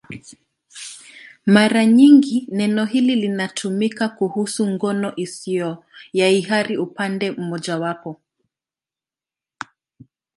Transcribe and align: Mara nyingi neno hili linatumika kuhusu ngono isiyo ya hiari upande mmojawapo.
Mara 1.45 1.85
nyingi 1.85 2.47
neno 2.51 2.85
hili 2.85 3.15
linatumika 3.15 4.05
kuhusu 4.09 4.67
ngono 4.67 5.13
isiyo 5.15 5.83
ya 6.13 6.27
hiari 6.27 6.77
upande 6.77 7.31
mmojawapo. 7.31 8.21